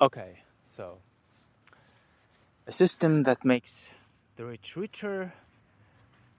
[0.00, 0.98] Okay, so
[2.66, 3.90] a system that makes
[4.36, 5.32] the rich richer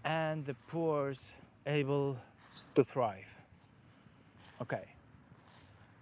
[0.05, 1.13] and the poor
[1.65, 2.17] able
[2.75, 3.35] to thrive.
[4.61, 4.85] Okay,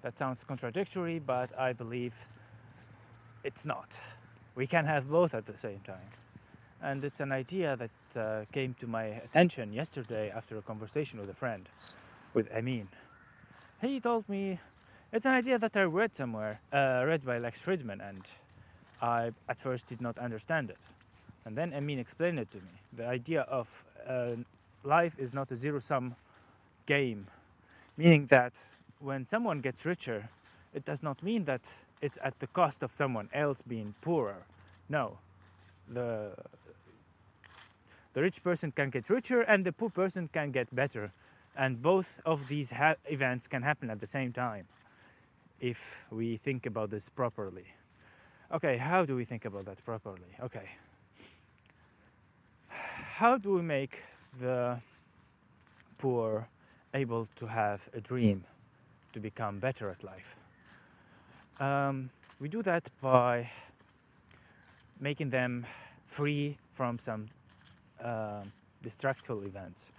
[0.02, 2.13] that sounds contradictory, but I believe
[3.46, 3.97] it's not.
[4.56, 6.10] We can have both at the same time.
[6.81, 11.29] And it's an idea that uh, came to my attention yesterday after a conversation with
[11.29, 11.67] a friend,
[12.33, 12.90] with Amin.
[13.81, 14.60] He told me
[15.15, 18.21] it's an idea that I read somewhere, uh, read by Lex Fridman, and
[19.01, 20.77] I at first did not understand it.
[21.45, 22.73] And then Amin explained it to me.
[22.97, 24.31] The idea of uh,
[24.83, 26.15] life is not a zero sum
[26.85, 27.27] game,
[27.95, 28.61] meaning that
[28.99, 30.27] when someone gets richer,
[30.73, 34.43] it does not mean that it's at the cost of someone else being poorer.
[34.89, 35.17] No,
[35.87, 36.31] the
[38.13, 41.13] the rich person can get richer and the poor person can get better,
[41.55, 44.67] and both of these ha- events can happen at the same time
[45.59, 47.65] if we think about this properly.
[48.51, 50.35] Okay, how do we think about that properly?
[50.41, 50.70] Okay,
[52.70, 54.03] how do we make
[54.39, 54.77] the
[55.97, 56.47] poor
[56.93, 58.43] able to have a dream
[59.13, 60.35] to become better at life?
[61.59, 62.09] Um,
[62.40, 63.49] we do that by
[65.00, 65.66] making them
[66.08, 67.28] free from some
[68.03, 68.44] uh,
[68.84, 69.90] destructive events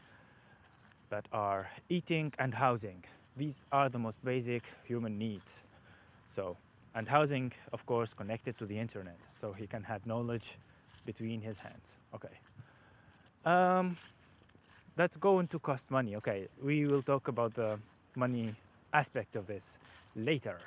[1.09, 3.03] that are eating and housing.
[3.37, 5.61] These are the most basic human needs.
[6.29, 6.57] So,
[6.95, 10.57] and housing, of course, connected to the internet, so he can have knowledge
[11.05, 11.97] between his hands.
[12.15, 12.37] Okay.
[13.45, 13.97] Um,
[14.97, 16.17] that's going to cost money.
[16.17, 17.79] Okay, we will talk about the
[18.15, 18.55] money
[18.95, 19.79] aspect of this
[20.17, 20.59] later.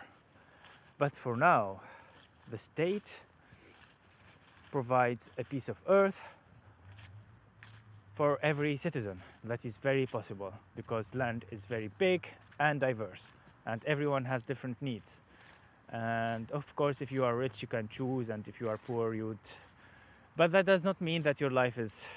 [1.00, 1.82] But for now,
[2.52, 3.24] the state
[4.72, 6.36] provides a piece of earth
[8.20, 9.18] for every citizen.
[9.46, 12.28] That is very possible because land is very big
[12.60, 13.30] and diverse,
[13.66, 15.20] and everyone has different needs.
[15.94, 19.14] And of course, if you are rich, you can choose, and if you are poor,
[19.14, 19.46] you would.
[20.36, 22.10] But that does not mean that your life is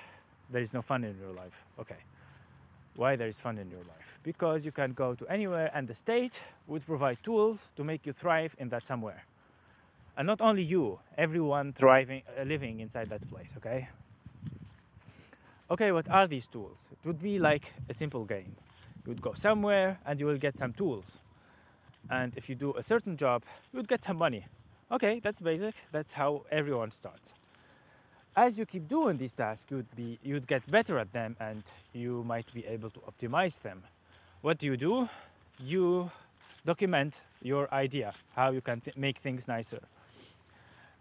[0.51, 1.57] there is no fun in your life.
[1.79, 2.01] Okay.
[2.97, 4.19] Why there is fun in your life?
[4.25, 8.13] Because you can go to anywhere and the state would provide tools to make you
[8.13, 9.23] thrive in that somewhere.
[10.17, 13.89] And not only you, everyone thriving, uh, living inside that place, okay?
[15.73, 16.89] Okay, what are these tools?
[16.93, 18.55] It would be like a simple game.
[19.05, 21.19] You would go somewhere and you will get some tools.
[22.11, 24.47] And if you do a certain job, you would get some money.
[24.91, 25.75] Okay, that's basic.
[25.91, 27.35] That's how everyone starts
[28.37, 32.25] as you keep doing these tasks, you'd be you'd get better at them, and you
[32.25, 33.83] might be able to optimize them.
[34.41, 35.09] What do you do?
[35.59, 36.11] You
[36.65, 39.81] document your idea, how you can th- make things nicer,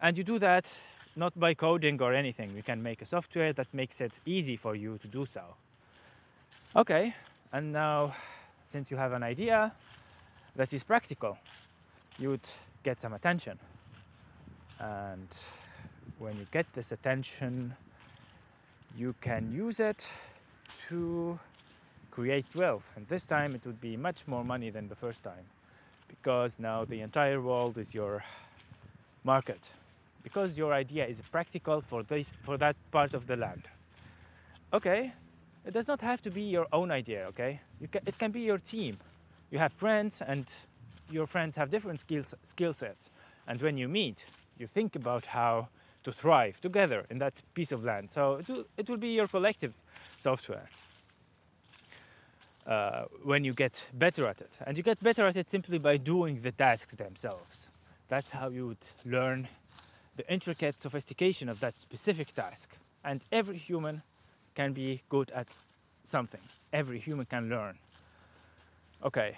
[0.01, 0.77] and you do that
[1.15, 2.55] not by coding or anything.
[2.55, 5.41] You can make a software that makes it easy for you to do so.
[6.75, 7.13] Okay,
[7.51, 8.13] and now
[8.63, 9.71] since you have an idea
[10.55, 11.37] that is practical,
[12.17, 12.47] you'd
[12.83, 13.59] get some attention
[14.79, 15.45] and
[16.19, 17.75] when you get this attention,
[18.95, 20.13] you can use it
[20.87, 21.39] to
[22.09, 22.91] create wealth.
[22.95, 25.45] And this time it would be much more money than the first time
[26.07, 28.23] because now the entire world is your
[29.23, 29.71] market
[30.23, 33.63] because your idea is practical for this for that part of the land.
[34.73, 35.11] Okay,
[35.65, 37.25] it does not have to be your own idea.
[37.27, 38.97] Okay, it can be your team.
[39.51, 40.45] You have friends, and
[41.09, 43.09] your friends have different skills skill sets.
[43.47, 44.25] And when you meet,
[44.57, 45.67] you think about how
[46.03, 48.09] to thrive together in that piece of land.
[48.09, 49.73] So it will, it will be your collective
[50.17, 50.69] software.
[52.65, 54.55] Uh, when you get better at it.
[54.67, 57.71] And you get better at it simply by doing the tasks themselves.
[58.07, 59.47] That's how you would learn
[60.15, 62.77] the intricate sophistication of that specific task.
[63.03, 64.01] And every human
[64.55, 65.47] can be good at
[66.03, 66.41] something,
[66.73, 67.77] every human can learn.
[69.03, 69.35] Okay.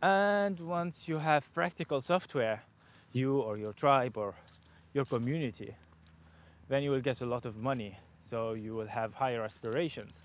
[0.00, 2.62] And once you have practical software,
[3.12, 4.34] you or your tribe or
[4.94, 5.74] your community,
[6.68, 7.98] then you will get a lot of money.
[8.20, 10.22] So you will have higher aspirations.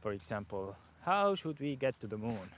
[0.00, 2.50] For example, how should we get to the moon?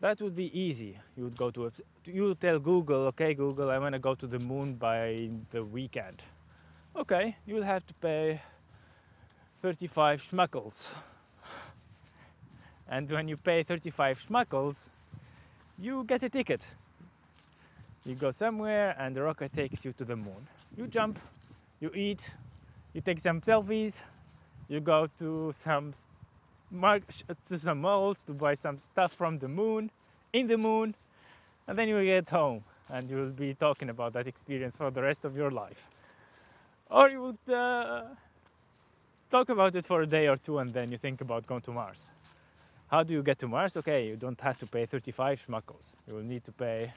[0.00, 0.98] That would be easy.
[1.16, 1.70] You would go to
[2.04, 5.62] you would tell Google, okay, Google, I want to go to the moon by the
[5.64, 6.22] weekend.
[6.96, 8.40] Okay, you will have to pay
[9.60, 10.92] 35 schmuckles.
[12.88, 14.88] And when you pay 35 schmuckles,
[15.78, 16.66] you get a ticket
[18.04, 20.46] you go somewhere and the rocket takes you to the moon.
[20.76, 21.18] You jump,
[21.80, 22.34] you eat,
[22.94, 24.02] you take some selfies,
[24.68, 25.92] you go to some
[27.44, 29.90] to some malls to buy some stuff from the moon,
[30.32, 30.94] in the moon,
[31.66, 34.90] and then you will get home and you will be talking about that experience for
[34.90, 35.88] the rest of your life.
[36.90, 38.02] Or you would uh,
[39.30, 41.70] talk about it for a day or two and then you think about going to
[41.70, 42.10] Mars.
[42.90, 43.76] How do you get to Mars?
[43.76, 45.94] Okay, you don't have to pay 35 schmuckles.
[46.08, 46.92] You will need to pay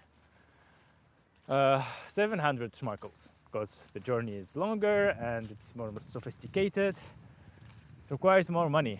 [1.48, 6.98] uh, 700 schmarkels because the journey is longer and it's more sophisticated.
[6.98, 9.00] It requires more money.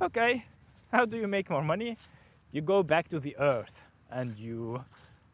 [0.00, 0.44] Okay,
[0.92, 1.96] how do you make more money?
[2.52, 4.84] You go back to the earth and you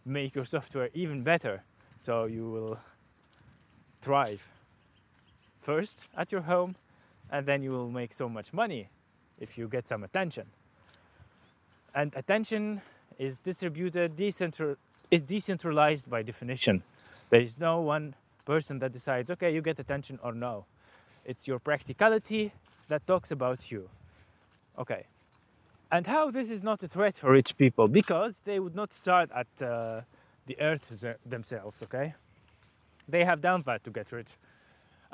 [0.06, 1.62] make your software even better.
[1.98, 2.78] So you will
[4.00, 4.50] thrive
[5.60, 6.76] first at your home
[7.30, 8.88] and then you will make so much money
[9.38, 10.46] if you get some attention.
[11.94, 12.80] And attention
[13.18, 14.76] is distributed decentral
[15.10, 16.82] is decentralized by definition.
[17.28, 18.14] There is no one
[18.46, 20.64] person that decides okay you get attention or no.
[21.26, 22.50] It's your practicality
[22.88, 23.90] that talks about you
[24.78, 25.06] okay.
[25.90, 27.88] And how this is not a threat for rich people?
[27.88, 30.00] Because they would not start at uh,
[30.46, 32.14] the earth themselves okay?
[33.08, 34.36] They have done that to get rich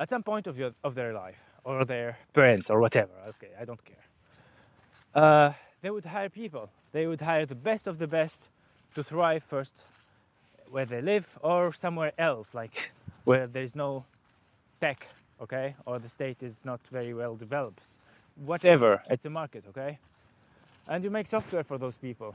[0.01, 3.65] at some point of, your, of their life or their parents or whatever okay i
[3.65, 3.97] don't care.
[5.15, 5.53] Uh,
[5.83, 6.71] they would hire people.
[6.93, 8.49] They would hire the best of the best
[8.95, 9.85] to thrive first
[10.71, 12.91] where they live or somewhere else like
[13.25, 14.05] where there's no
[14.81, 15.07] tech
[15.41, 17.83] okay or the state is not very well developed
[18.45, 19.99] whatever it's a market okay?
[20.89, 22.35] And you make software for those people.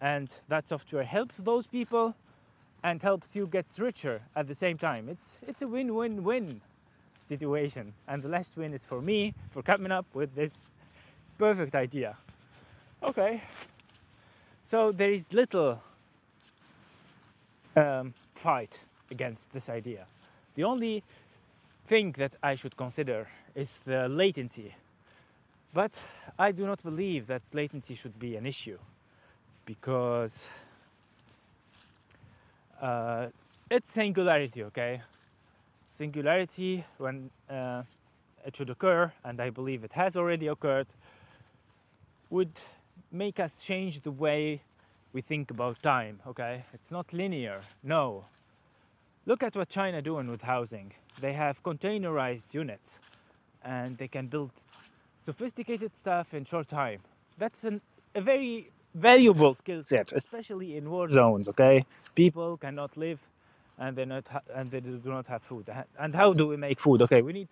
[0.00, 2.14] And that software helps those people
[2.82, 5.08] and helps you get richer at the same time.
[5.08, 6.60] It's it's a win-win-win
[7.20, 7.92] situation.
[8.08, 10.74] And the last win is for me for coming up with this
[11.38, 12.16] perfect idea.
[13.02, 13.40] Okay.
[14.62, 15.80] So there is little
[17.76, 20.06] um, fight against this idea.
[20.54, 21.02] The only
[21.86, 24.74] thing that i should consider is the latency
[25.74, 26.00] but
[26.38, 28.78] I do not believe that latency should be an issue
[29.66, 30.52] because
[32.80, 33.26] uh,
[33.70, 35.02] it's singularity, okay?
[35.90, 37.82] Singularity, when uh,
[38.46, 40.86] it should occur, and I believe it has already occurred,
[42.30, 42.52] would
[43.10, 44.60] make us change the way
[45.12, 46.62] we think about time, okay?
[46.72, 48.24] It's not linear, no.
[49.26, 50.92] Look at what China is doing with housing.
[51.20, 52.98] They have containerized units
[53.64, 54.50] and they can build
[55.24, 57.00] sophisticated stuff in short time.
[57.38, 57.80] That's an,
[58.14, 61.48] a very valuable skill set, especially in war zones.
[61.48, 61.84] Okay,
[62.14, 63.20] people cannot live,
[63.78, 65.68] and they not ha- and they do not have food.
[65.98, 67.02] And how do we make food?
[67.02, 67.48] Okay, we need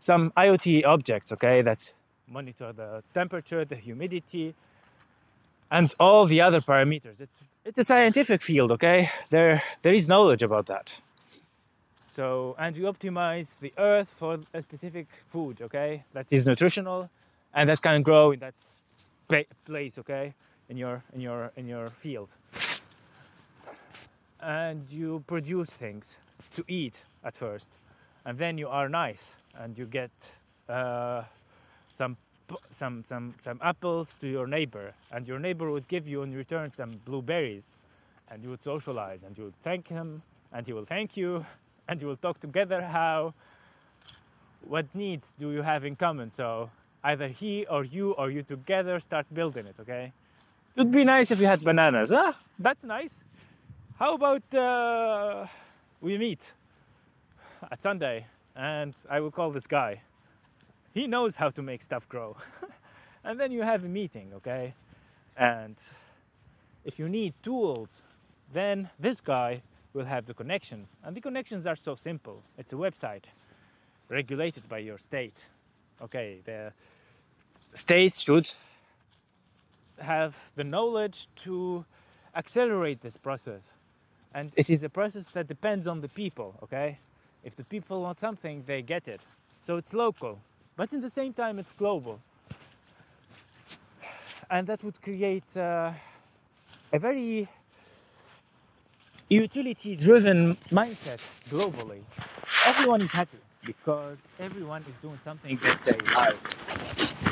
[0.00, 1.32] some IoT objects.
[1.32, 1.92] Okay, that
[2.28, 4.54] monitor the temperature, the humidity,
[5.70, 7.20] and all the other parameters.
[7.20, 8.72] It's it's a scientific field.
[8.72, 10.92] Okay, there there is knowledge about that.
[12.12, 17.08] So, and we optimize the earth for a specific food, okay, that is nutritional
[17.54, 18.52] and that can grow in that
[19.64, 20.34] place, okay,
[20.68, 22.36] in your in your in your field.
[24.42, 26.18] And you produce things
[26.54, 27.78] to eat at first,
[28.26, 30.10] and then you are nice and you get
[30.68, 31.22] uh,
[31.88, 32.18] some
[32.70, 36.74] some some some apples to your neighbor, and your neighbor would give you in return
[36.74, 37.72] some blueberries,
[38.30, 40.20] and you would socialize and you would thank him,
[40.52, 41.46] and he will thank you
[41.92, 43.34] and you will talk together how
[44.66, 46.30] what needs do you have in common.
[46.30, 46.70] So
[47.04, 50.12] either he or you or you together start building it okay?
[50.74, 53.26] It would be nice if you had bananas ah that's nice.
[53.98, 55.46] How about uh,
[56.00, 56.54] we meet
[57.70, 60.00] at sunday and i will call this guy.
[60.94, 62.36] He knows how to make stuff grow.
[63.24, 64.74] And then you have a meeting okay?
[65.36, 65.76] And
[66.84, 68.02] if you need tools
[68.52, 69.62] then this guy
[69.94, 70.96] will have the connections.
[71.04, 72.42] And the connections are so simple.
[72.58, 73.24] It's a website
[74.08, 75.46] regulated by your state.
[76.00, 76.72] Okay, the
[77.74, 78.50] state should
[80.00, 81.84] have the knowledge to
[82.34, 83.72] accelerate this process.
[84.34, 86.98] And it is a process that depends on the people, okay?
[87.44, 89.20] If the people want something, they get it.
[89.60, 90.38] So it's local,
[90.76, 92.18] but in the same time, it's global.
[94.50, 95.92] And that would create uh,
[96.92, 97.48] a very
[99.32, 102.00] utility driven mindset globally,
[102.66, 106.36] everyone is happy because everyone is doing something that they like.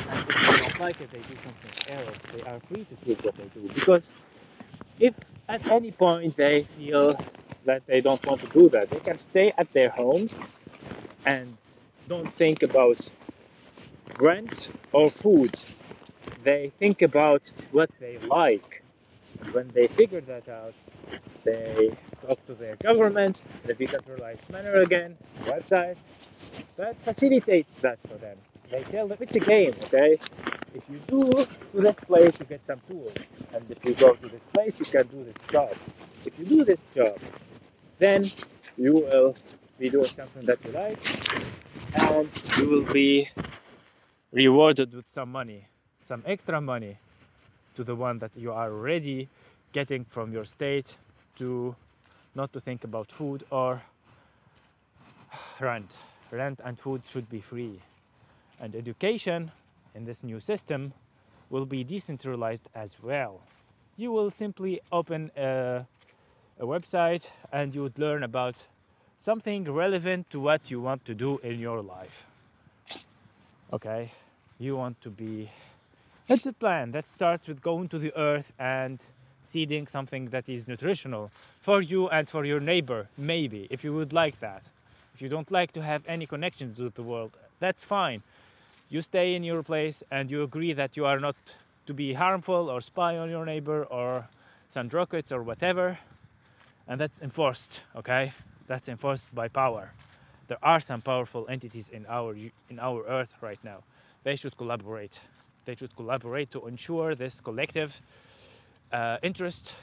[0.09, 2.17] And if they don't like it, they do something else.
[2.33, 3.67] They are free to choose what they do.
[3.73, 4.11] Because
[4.99, 5.13] if
[5.47, 7.17] at any point they feel
[7.65, 10.39] that they don't want to do that, they can stay at their homes
[11.25, 11.55] and
[12.07, 13.09] don't think about
[14.19, 15.53] rent or food.
[16.43, 18.83] They think about what they like.
[19.51, 20.73] When they figure that out,
[21.43, 21.91] they
[22.25, 25.97] talk to their government in a decentralized manner again, website.
[26.77, 28.37] That facilitates that for them.
[28.69, 30.17] They tell them it's a game, okay?
[30.73, 33.13] If you do to this place, you get some tools.
[33.53, 35.73] And if you go to this place, you can do this job.
[36.25, 37.19] If you do this job,
[37.99, 38.31] then
[38.77, 39.35] you will
[39.77, 40.99] be doing something that you like
[41.93, 43.27] and you will be
[44.31, 45.67] rewarded with some money,
[46.01, 46.97] some extra money
[47.75, 49.27] to the one that you are already
[49.73, 50.97] getting from your state
[51.37, 51.75] to
[52.35, 53.81] not to think about food or
[55.59, 55.97] rent.
[56.31, 57.79] Rent and food should be free.
[58.61, 59.51] And education
[59.95, 60.93] in this new system
[61.49, 63.41] will be decentralized as well.
[63.97, 65.85] You will simply open a,
[66.59, 68.65] a website and you would learn about
[69.17, 72.25] something relevant to what you want to do in your life.
[73.73, 74.09] Okay,
[74.59, 75.49] you want to be.
[76.27, 79.05] That's a plan that starts with going to the earth and
[79.43, 84.13] seeding something that is nutritional for you and for your neighbor, maybe, if you would
[84.13, 84.69] like that.
[85.13, 88.21] If you don't like to have any connections with the world, that's fine.
[88.89, 91.35] You stay in your place and you agree that you are not
[91.85, 94.27] to be harmful or spy on your neighbor or
[94.69, 95.97] send rockets or whatever.
[96.87, 98.31] And that's enforced, okay?
[98.67, 99.91] That's enforced by power.
[100.47, 102.35] There are some powerful entities in our
[102.69, 103.83] in our earth right now.
[104.23, 105.21] They should collaborate.
[105.65, 108.01] They should collaborate to ensure this collective
[108.91, 109.75] uh, interest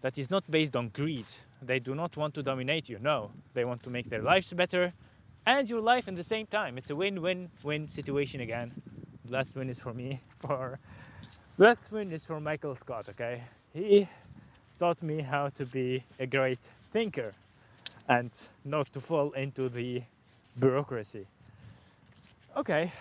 [0.00, 1.26] that is not based on greed.
[1.62, 2.98] They do not want to dominate you.
[3.00, 4.92] No, they want to make their lives better
[5.46, 6.78] and your life in the same time.
[6.78, 8.72] It's a win-win-win situation again.
[9.28, 10.20] last win is for me.
[10.36, 10.78] For
[11.58, 13.08] last win is for Michael Scott.
[13.10, 13.42] Okay,
[13.74, 14.08] he
[14.78, 16.60] taught me how to be a great
[16.92, 17.32] thinker
[18.08, 18.30] and
[18.64, 20.02] not to fall into the
[20.58, 21.26] bureaucracy.
[22.56, 22.92] Okay,